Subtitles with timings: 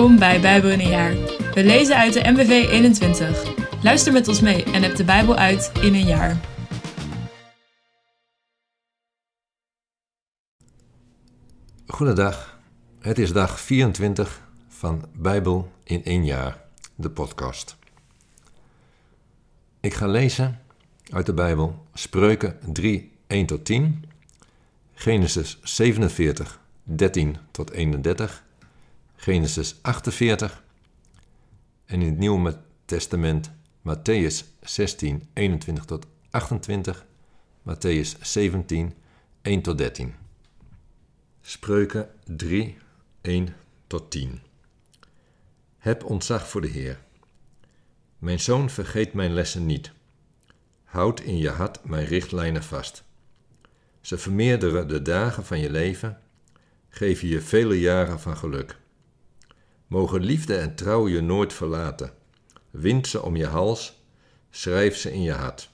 [0.00, 1.14] Welkom bij Bijbel in een jaar.
[1.54, 3.54] We lezen uit de MBV 21.
[3.82, 6.40] Luister met ons mee en heb de Bijbel uit in een jaar.
[11.86, 12.60] Goedendag,
[13.00, 16.62] het is dag 24 van Bijbel in één jaar,
[16.94, 17.76] de podcast.
[19.80, 20.60] Ik ga lezen
[21.10, 24.04] uit de Bijbel Spreuken 3, 1 tot 10,
[24.94, 28.44] Genesis 47, 13 tot 31,
[29.22, 30.62] Genesis 48
[31.84, 33.50] en in het Nieuwe Testament
[33.88, 37.06] Matthäus 16, 21 tot 28,
[37.62, 38.94] Matthäus 17,
[39.42, 40.14] 1 tot 13.
[41.40, 42.76] Spreuken 3,
[43.20, 43.54] 1
[43.86, 44.40] tot 10.
[45.78, 46.98] Heb ontzag voor de Heer.
[48.18, 49.92] Mijn zoon, vergeet mijn lessen niet.
[50.84, 53.04] Houd in je hart mijn richtlijnen vast.
[54.00, 56.20] Ze vermeerderen de dagen van je leven,
[56.88, 58.78] geven je vele jaren van geluk.
[59.90, 62.12] Mogen liefde en trouw je nooit verlaten.
[62.70, 64.02] Wind ze om je hals,
[64.50, 65.70] schrijf ze in je hart.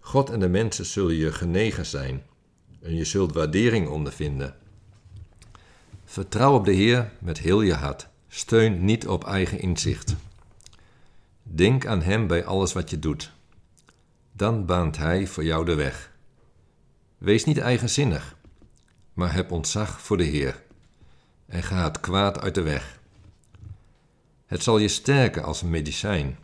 [0.00, 2.22] God en de mensen zullen je genegen zijn
[2.80, 4.56] en je zult waardering ondervinden.
[6.04, 8.08] Vertrouw op de Heer met heel je hart.
[8.28, 10.14] Steun niet op eigen inzicht.
[11.42, 13.32] Denk aan Hem bij alles wat je doet.
[14.32, 16.12] Dan baant Hij voor jou de weg.
[17.18, 18.36] Wees niet eigenzinnig,
[19.12, 20.64] maar heb ontzag voor de Heer
[21.46, 22.95] en ga het kwaad uit de weg.
[24.46, 26.38] Het zal je sterken als medicijn.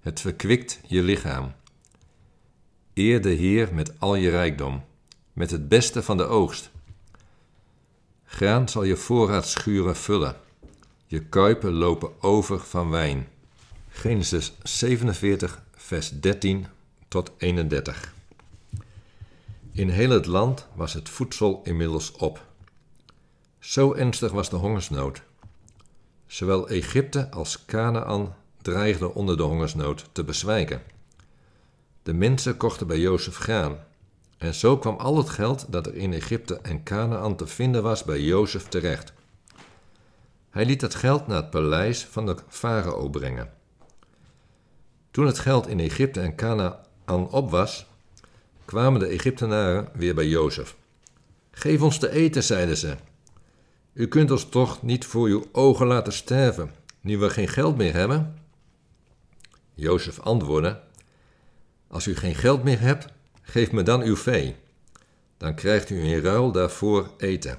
[0.00, 1.52] Het verkwikt je lichaam.
[2.94, 4.84] Eer de Heer met al je rijkdom,
[5.32, 6.70] met het beste van de oogst.
[8.24, 10.36] Graan zal je voorraadschuren vullen.
[11.06, 13.28] Je kuipen lopen over van wijn.
[13.88, 16.66] Genesis 47, vers 13
[17.08, 18.14] tot 31.
[19.72, 22.46] In heel het land was het voedsel inmiddels op.
[23.58, 25.22] Zo ernstig was de hongersnood.
[26.34, 30.82] Zowel Egypte als Canaan dreigden onder de hongersnood te bezwijken.
[32.02, 33.78] De mensen kochten bij Jozef graan.
[34.38, 38.04] En zo kwam al het geld dat er in Egypte en Canaan te vinden was
[38.04, 39.12] bij Jozef terecht.
[40.50, 43.52] Hij liet het geld naar het paleis van de farao brengen.
[45.10, 47.86] Toen het geld in Egypte en Canaan op was,
[48.64, 50.76] kwamen de Egyptenaren weer bij Jozef.
[51.50, 52.96] Geef ons te eten, zeiden ze.
[53.94, 57.92] U kunt ons toch niet voor uw ogen laten sterven, nu we geen geld meer
[57.92, 58.38] hebben?
[59.74, 60.80] Jozef antwoordde:
[61.88, 63.06] Als u geen geld meer hebt,
[63.42, 64.56] geef me dan uw vee.
[65.36, 67.58] Dan krijgt u in ruil daarvoor eten.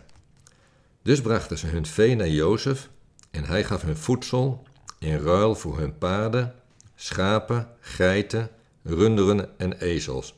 [1.01, 2.89] Dus brachten ze hun vee naar Jozef
[3.31, 4.63] en hij gaf hun voedsel
[4.99, 6.55] in ruil voor hun paarden,
[6.95, 8.49] schapen, geiten,
[8.83, 10.35] runderen en ezels.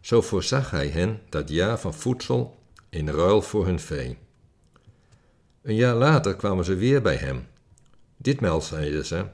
[0.00, 2.58] Zo voorzag hij hen dat jaar van voedsel
[2.88, 4.18] in ruil voor hun vee.
[5.62, 7.46] Een jaar later kwamen ze weer bij hem.
[8.16, 9.26] Ditmaal zeiden ze: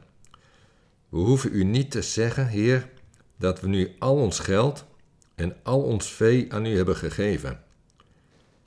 [1.08, 2.88] We hoeven u niet te zeggen, Heer,
[3.36, 4.84] dat we nu al ons geld
[5.34, 7.60] en al ons vee aan u hebben gegeven.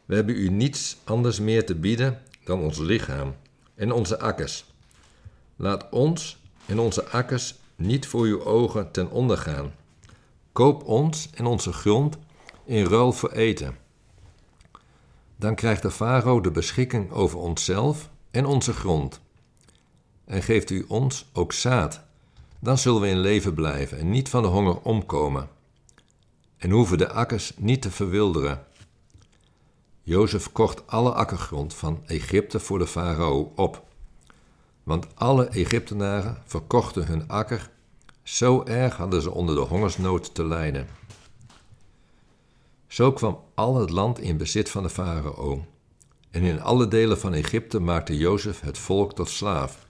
[0.05, 3.35] We hebben u niets anders meer te bieden dan ons lichaam
[3.75, 4.65] en onze akkers.
[5.55, 9.73] Laat ons en onze akkers niet voor uw ogen ten onder gaan.
[10.51, 12.17] Koop ons en onze grond
[12.65, 13.77] in ruil voor eten.
[15.39, 19.21] Dan krijgt de farao de beschikking over onszelf en onze grond.
[20.25, 22.03] En geeft u ons ook zaad,
[22.59, 25.49] dan zullen we in leven blijven en niet van de honger omkomen.
[26.57, 28.63] En hoeven de akkers niet te verwilderen.
[30.01, 33.83] Jozef kocht alle akkergrond van Egypte voor de farao op.
[34.83, 37.69] Want alle Egyptenaren verkochten hun akker,
[38.23, 40.87] zo erg hadden ze onder de hongersnood te lijden.
[42.89, 45.65] Zo kwam al het land in bezit van de farao.
[46.31, 49.87] En in alle delen van Egypte maakte Jozef het volk tot slaaf.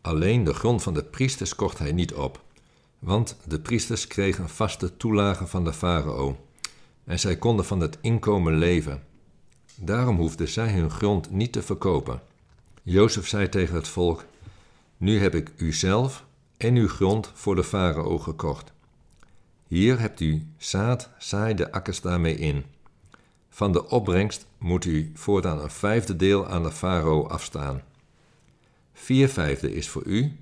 [0.00, 2.42] Alleen de grond van de priesters kocht hij niet op,
[2.98, 6.36] want de priesters kregen vaste toelagen van de farao
[7.04, 9.02] en zij konden van het inkomen leven.
[9.74, 12.22] Daarom hoefden zij hun grond niet te verkopen.
[12.82, 14.24] Jozef zei tegen het volk:
[14.96, 16.24] Nu heb ik u zelf
[16.56, 18.72] en uw grond voor de farao gekocht.
[19.72, 22.64] Hier hebt u zaad, zaai de akkers daarmee in.
[23.48, 27.82] Van de opbrengst moet u voortaan een vijfde deel aan de farao afstaan.
[28.92, 30.36] Vier vijfde is voor u.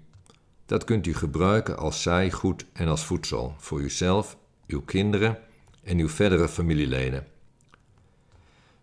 [0.66, 4.36] Dat kunt u gebruiken als zaaigoed en als voedsel voor uzelf,
[4.66, 5.38] uw kinderen
[5.82, 7.26] en uw verdere familieleden.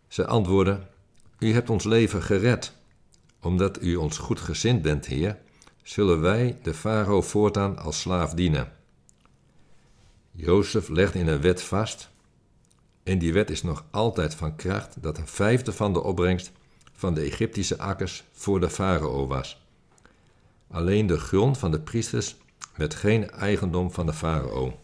[0.08, 0.88] Ze antwoordden:
[1.40, 2.74] U hebt ons leven gered.
[3.42, 5.38] Omdat u ons goed gezind bent, Heer,
[5.84, 8.77] zullen wij de farao voortaan als slaaf dienen.
[10.40, 12.10] Jozef legde in een wet vast,
[13.04, 16.52] en die wet is nog altijd van kracht, dat een vijfde van de opbrengst
[16.94, 19.66] van de Egyptische akkers voor de farao was.
[20.68, 22.36] Alleen de grond van de priesters
[22.76, 24.80] werd geen eigendom van de farao.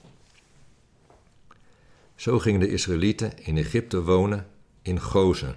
[2.15, 4.47] Zo gingen de Israëlieten in Egypte wonen
[4.81, 5.55] in Gozen.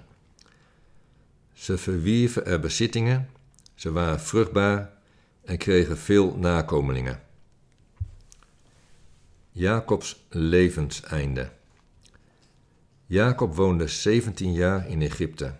[1.53, 3.29] Ze verwierven er bezittingen,
[3.75, 4.93] ze waren vruchtbaar
[5.43, 7.26] en kregen veel nakomelingen.
[9.57, 11.49] Jacobs levenseinde.
[13.05, 15.53] Jacob woonde 17 jaar in Egypte.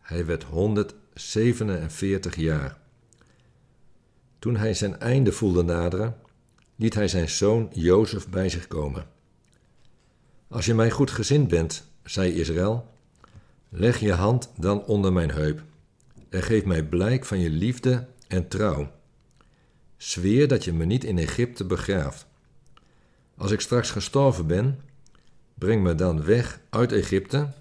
[0.00, 2.78] Hij werd 147 jaar.
[4.38, 6.16] Toen hij zijn einde voelde naderen,
[6.76, 9.06] liet hij zijn zoon Jozef bij zich komen.
[10.48, 12.88] Als je mij goed gezind bent, zei Israël,
[13.68, 15.62] leg je hand dan onder mijn heup
[16.28, 18.92] en geef mij blijk van je liefde en trouw.
[19.96, 22.26] Zweer dat je me niet in Egypte begraaft.
[23.36, 24.80] Als ik straks gestorven ben,
[25.54, 27.52] breng me dan weg uit Egypte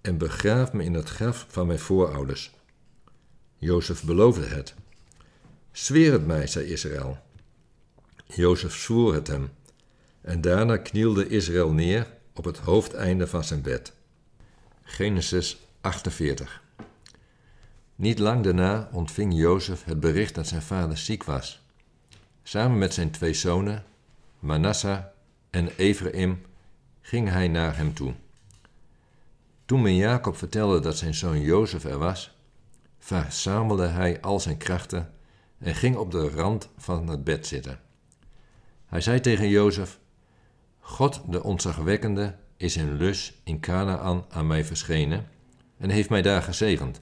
[0.00, 2.52] en begraaf me in het graf van mijn voorouders.
[3.56, 4.74] Jozef beloofde het.
[5.72, 7.18] Zweer het mij, zei Israël.
[8.26, 9.50] Jozef zwoer het hem.
[10.20, 13.92] En daarna knielde Israël neer op het hoofdeinde van zijn bed.
[14.82, 16.62] Genesis 48.
[17.96, 21.62] Niet lang daarna ontving Jozef het bericht dat zijn vader ziek was.
[22.42, 23.84] Samen met zijn twee zonen,
[24.44, 24.98] Manasseh
[25.50, 26.42] en Ephraim,
[27.00, 28.14] ging hij naar hem toe.
[29.64, 32.36] Toen men Jacob vertelde dat zijn zoon Jozef er was,
[32.98, 35.12] verzamelde hij al zijn krachten
[35.58, 37.80] en ging op de rand van het bed zitten.
[38.86, 39.98] Hij zei tegen Jozef:
[40.80, 45.28] God, de ontzagwekkende, is in Lus in Canaan aan mij verschenen
[45.76, 47.00] en heeft mij daar gezegend.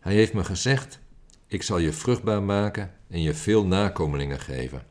[0.00, 1.00] Hij heeft me gezegd:
[1.46, 4.90] Ik zal je vruchtbaar maken en je veel nakomelingen geven.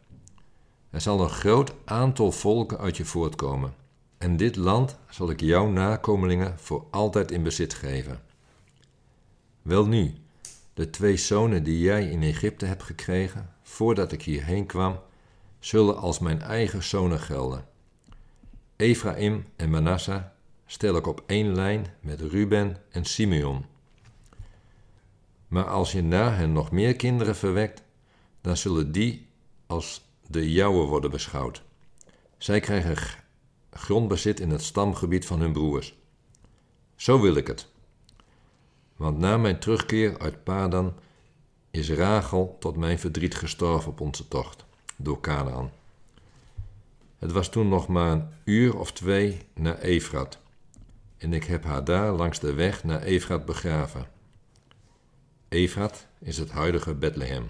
[0.91, 3.73] Er zal een groot aantal volken uit je voortkomen,
[4.17, 8.21] en dit land zal ik jouw nakomelingen voor altijd in bezit geven.
[9.61, 10.13] Welnu,
[10.73, 14.99] de twee zonen die jij in Egypte hebt gekregen, voordat ik hierheen kwam,
[15.59, 17.65] zullen als mijn eigen zonen gelden.
[18.75, 20.23] Ephraim en Manasseh
[20.65, 23.65] stel ik op één lijn met Ruben en Simeon.
[25.47, 27.83] Maar als je na hen nog meer kinderen verwekt,
[28.41, 29.27] dan zullen die
[29.67, 31.63] als de jouwe worden beschouwd.
[32.37, 32.97] Zij krijgen
[33.71, 35.95] grondbezit in het stamgebied van hun broers.
[36.95, 37.67] Zo wil ik het.
[38.95, 40.93] Want na mijn terugkeer uit Padan
[41.71, 45.71] is Rachel tot mijn verdriet gestorven op onze tocht door Canaan.
[47.19, 50.39] Het was toen nog maar een uur of twee naar Efrat,
[51.17, 54.07] en ik heb haar daar langs de weg naar Efrat begraven.
[55.49, 57.49] Efrat is het huidige Bethlehem.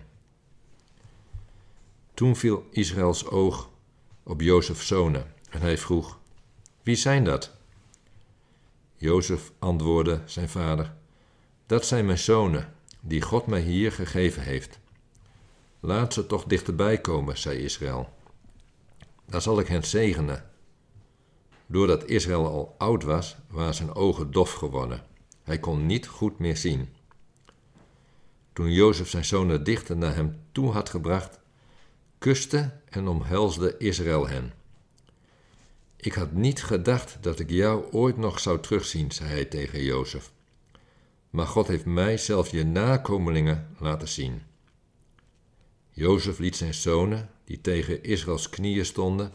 [2.21, 3.69] Toen viel Israëls oog
[4.23, 6.19] op Jozefs zonen en hij vroeg:
[6.83, 7.51] Wie zijn dat?
[8.95, 10.93] Jozef antwoordde zijn vader:
[11.65, 14.79] Dat zijn mijn zonen, die God mij hier gegeven heeft.
[15.79, 18.09] Laat ze toch dichterbij komen, zei Israël.
[19.25, 20.49] Dan zal ik hen zegenen.
[21.65, 25.03] Doordat Israël al oud was, waren zijn ogen dof geworden.
[25.43, 26.89] Hij kon niet goed meer zien.
[28.53, 31.39] Toen Jozef zijn zonen dichter naar hem toe had gebracht,
[32.21, 34.53] kuste en omhelsde Israël hen.
[35.95, 40.31] Ik had niet gedacht dat ik jou ooit nog zou terugzien, zei hij tegen Jozef.
[41.29, 44.41] Maar God heeft mij zelfs je nakomelingen laten zien.
[45.89, 49.33] Jozef liet zijn zonen, die tegen Israëls knieën stonden,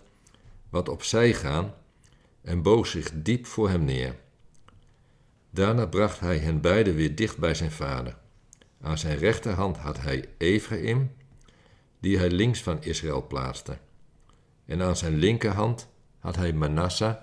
[0.68, 1.74] wat opzij gaan
[2.42, 4.16] en boog zich diep voor hem neer.
[5.50, 8.16] Daarna bracht hij hen beiden weer dicht bij zijn vader.
[8.80, 11.10] Aan zijn rechterhand had hij Ephraim,
[12.06, 13.78] die hij links van Israël plaatste.
[14.64, 17.14] En aan zijn linkerhand had hij Manasseh,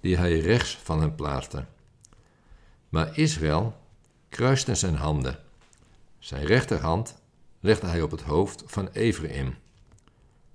[0.00, 1.64] die hij rechts van hem plaatste.
[2.88, 3.76] Maar Israël
[4.28, 5.38] kruiste zijn handen.
[6.18, 7.22] Zijn rechterhand
[7.60, 9.54] legde hij op het hoofd van Ephraim,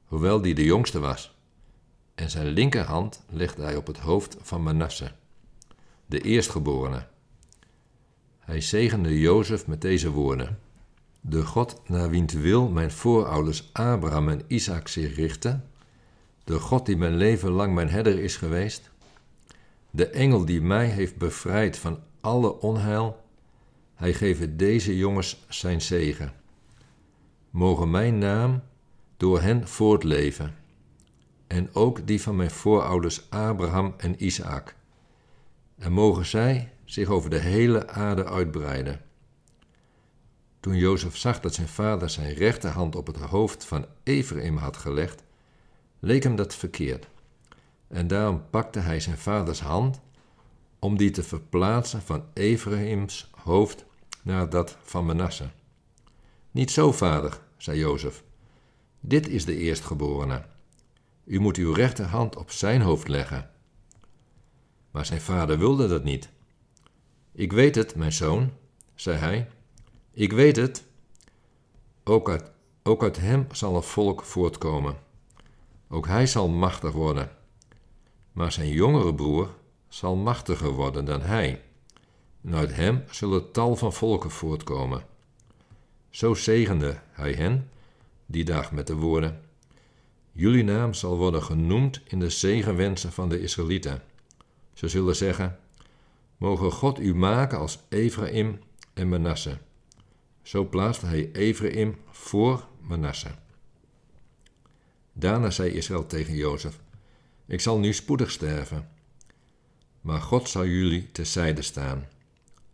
[0.05, 1.35] hoewel die de jongste was,
[2.15, 5.11] en zijn linkerhand legde hij op het hoofd van Manasse,
[6.05, 7.07] de eerstgeborene.
[8.39, 10.59] Hij zegende Jozef met deze woorden:
[11.29, 15.69] De God naar wiens wil mijn voorouders Abraham en Isaac zich richten,
[16.43, 18.89] de God die mijn leven lang mijn herder is geweest,
[19.89, 23.23] de engel die mij heeft bevrijd van alle onheil,
[23.95, 26.33] hij geeft deze jongens zijn zegen
[27.57, 28.61] mogen mijn naam
[29.17, 30.55] door hen voortleven,
[31.47, 34.75] en ook die van mijn voorouders Abraham en Isaac,
[35.77, 39.01] en mogen zij zich over de hele aarde uitbreiden.
[40.59, 45.23] Toen Jozef zag dat zijn vader zijn rechterhand op het hoofd van Ephraim had gelegd,
[45.99, 47.07] leek hem dat verkeerd.
[47.87, 49.99] En daarom pakte hij zijn vaders hand
[50.79, 53.85] om die te verplaatsen van Efraims hoofd
[54.23, 55.49] naar dat van Manasse.
[56.51, 58.23] Niet zo, vader, zei Jozef.
[58.99, 60.45] Dit is de eerstgeborene.
[61.23, 63.49] U moet uw rechterhand op zijn hoofd leggen.
[64.91, 66.29] Maar zijn vader wilde dat niet.
[67.31, 68.51] Ik weet het, mijn zoon,
[68.95, 69.49] zei hij.
[70.17, 70.83] Ik weet het.
[72.03, 72.51] Ook uit,
[72.83, 74.97] ook hem zal een volk voortkomen.
[75.89, 77.31] Ook hij zal machtig worden.
[78.31, 79.49] Maar zijn jongere broer
[79.87, 81.61] zal machtiger worden dan hij.
[82.43, 85.05] En uit hem zullen tal van volken voortkomen.
[86.09, 87.69] Zo zegende hij hen
[88.25, 89.41] die dag met de woorden:
[90.31, 94.01] Jullie naam zal worden genoemd in de zegenwensen van de Israëlieten.
[94.73, 95.59] Ze zullen zeggen:
[96.37, 98.59] Mogen God u maken als Ephraim
[98.93, 99.57] en Manasse.
[100.47, 103.31] Zo plaatste hij Ephraim voor Manasse.
[105.13, 106.79] Daarna zei Israël tegen Jozef:
[107.45, 108.89] Ik zal nu spoedig sterven,
[110.01, 112.07] maar God zal jullie terzijde staan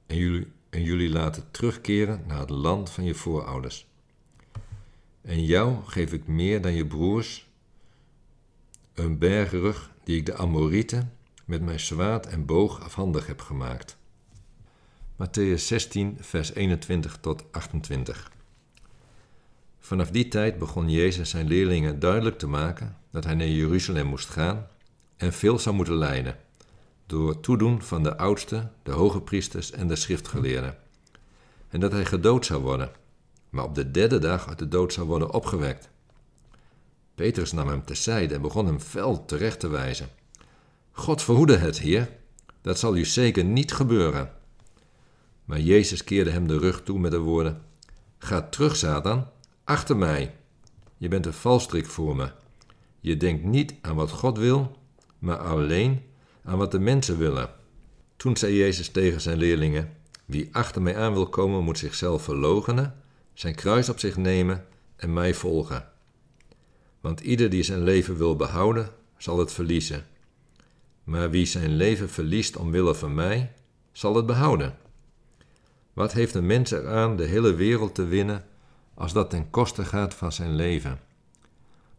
[0.06, 3.88] en jullie, en jullie laten terugkeren naar het land van je voorouders.
[5.22, 7.48] En jou geef ik meer dan je broers,
[8.94, 11.14] een bergrug die ik de Amorieten
[11.46, 13.98] met mijn zwaard en boog afhandig heb gemaakt.
[15.16, 18.32] Matthäus 16, vers 21 tot 28.
[19.80, 24.30] Vanaf die tijd begon Jezus zijn leerlingen duidelijk te maken dat hij naar Jeruzalem moest
[24.30, 24.68] gaan
[25.18, 26.38] en veel zou moeten lijden,
[27.06, 30.78] door toedoen van de oudsten, de hoge priesters en de schriftgeleerden,
[31.70, 32.92] en dat hij gedood zou worden,
[33.50, 35.90] maar op de derde dag uit de dood zou worden opgewekt.
[37.16, 40.10] Petrus nam hem terzijde en begon hem fel terecht te wijzen.
[40.92, 42.10] God verhoede het, Heer,
[42.62, 44.42] dat zal u zeker niet gebeuren.
[45.46, 47.62] Maar Jezus keerde hem de rug toe met de woorden:
[48.18, 49.28] Ga terug, Satan,
[49.64, 50.36] achter mij.
[50.98, 52.32] Je bent een valstrik voor me.
[53.00, 54.78] Je denkt niet aan wat God wil,
[55.20, 56.02] maar alleen
[56.44, 57.50] aan wat de mensen willen.
[58.16, 59.94] Toen zei Jezus tegen zijn leerlingen:
[60.26, 62.96] Wie achter mij aan wil komen, moet zichzelf verloochenen,
[63.34, 65.88] zijn kruis op zich nemen en mij volgen.
[67.02, 70.06] Want ieder die zijn leven wil behouden, zal het verliezen.
[71.04, 73.54] Maar wie zijn leven verliest omwille van mij,
[73.92, 74.78] zal het behouden.
[75.94, 78.46] Wat heeft een mens eraan de hele wereld te winnen
[78.94, 81.00] als dat ten koste gaat van zijn leven?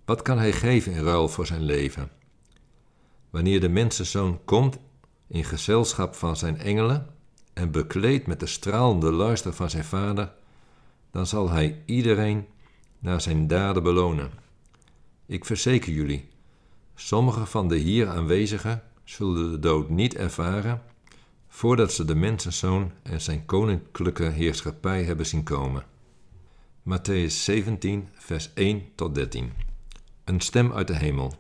[0.05, 2.11] Wat kan hij geven in ruil voor zijn leven?
[3.31, 4.79] Wanneer de mensenzoon komt
[5.27, 7.07] in gezelschap van zijn engelen
[7.53, 10.33] en bekleed met de stralende luister van zijn vader,
[11.11, 12.47] dan zal hij iedereen
[12.99, 14.31] naar zijn daden belonen.
[15.27, 16.29] Ik verzeker jullie,
[16.95, 20.83] sommige van de hier aanwezigen zullen de dood niet ervaren
[21.55, 25.85] voordat ze de mensenzoon en zijn koninklijke heerschappij hebben zien komen.
[26.89, 29.53] Matthäus 17, vers 1 tot 13.
[30.25, 31.35] Een stem uit de hemel.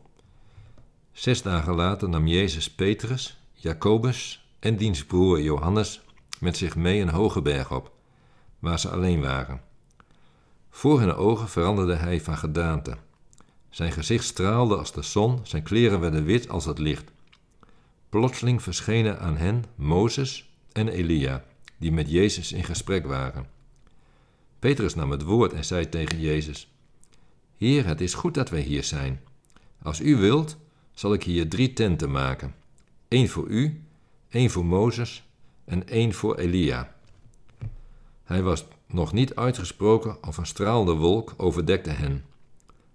[1.12, 6.00] Zes dagen later nam Jezus Petrus, Jacobus en diens broer Johannes
[6.40, 7.92] met zich mee een hoge berg op,
[8.58, 9.60] waar ze alleen waren.
[10.70, 12.96] Voor hun ogen veranderde hij van gedaante.
[13.70, 17.12] Zijn gezicht straalde als de zon, zijn kleren werden wit als het licht.
[18.14, 21.44] Plotseling verschenen aan hen Mozes en Elia,
[21.76, 23.46] die met Jezus in gesprek waren.
[24.58, 26.72] Petrus nam het woord en zei tegen Jezus:
[27.56, 29.20] Heer, het is goed dat wij hier zijn.
[29.82, 30.56] Als u wilt,
[30.92, 32.54] zal ik hier drie tenten maken:
[33.08, 33.82] één voor u,
[34.28, 35.24] één voor Mozes
[35.64, 36.94] en één voor Elia.
[38.24, 42.24] Hij was nog niet uitgesproken of een straalde wolk overdekte hen.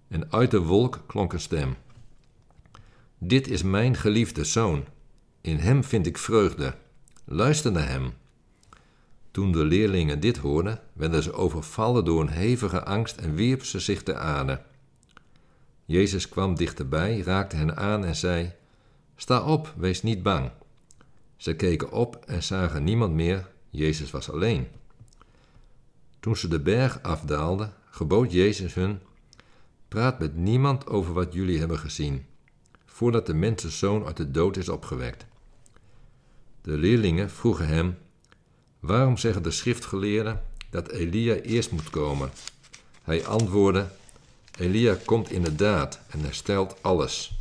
[0.08, 1.76] En uit de wolk klonk een stem:
[3.18, 4.84] Dit is mijn geliefde zoon
[5.42, 6.76] in hem vind ik vreugde.
[7.26, 8.14] Luister naar hem.
[9.32, 13.80] Toen de leerlingen dit hoorden, werden ze overvallen door een hevige angst en wierpen ze
[13.80, 14.62] zich te aarde.
[15.86, 18.52] Jezus kwam dichterbij, raakte hen aan en zei:
[19.16, 20.52] Sta op, wees niet bang.
[21.38, 24.68] Ze keken op en zagen niemand meer, Jezus was alleen.
[26.20, 29.00] Toen ze de berg afdaalden, gebood Jezus hun:
[29.88, 32.26] Praat met niemand over wat jullie hebben gezien,
[33.00, 35.26] voordat de mensenzoon uit de dood is opgewekt.
[36.62, 37.98] De leerlingen vroegen hem:
[38.80, 42.30] Waarom zeggen de schriftgeleerden dat Elia eerst moet komen?
[43.04, 43.88] Hij antwoordde:
[44.58, 47.40] Elia komt inderdaad en herstelt alles.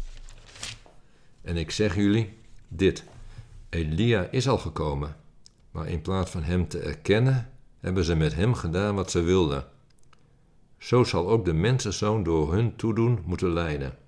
[1.42, 2.38] En ik zeg jullie
[2.68, 3.04] dit:
[3.68, 5.16] Elia is al gekomen,
[5.70, 7.50] maar in plaats van hem te erkennen,
[7.80, 9.66] hebben ze met hem gedaan wat ze wilden.
[10.78, 14.06] Zo zal ook de mensenzoon door hun toedoen moeten lijden.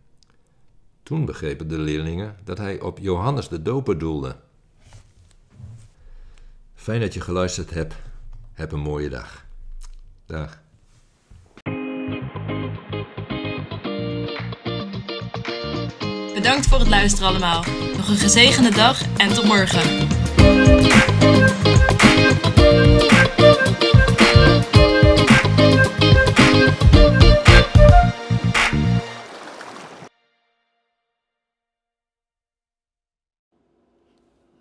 [1.10, 4.36] Toen begrepen de leerlingen dat hij op Johannes de Doper doelde.
[6.74, 7.94] Fijn dat je geluisterd hebt.
[8.52, 9.44] Heb een mooie dag.
[10.26, 10.60] Dag.
[16.34, 17.64] Bedankt voor het luisteren allemaal.
[17.96, 20.08] Nog een gezegende dag en tot morgen.